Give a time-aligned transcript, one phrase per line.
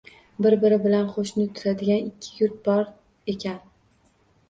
[0.45, 2.85] Bir-biri bilan qo‘shni turadigan ikkita yurt bor
[3.39, 3.65] ekan.